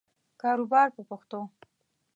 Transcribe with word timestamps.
کاروبار 0.41 0.87
په 0.95 1.01
پښتو. 1.09 1.39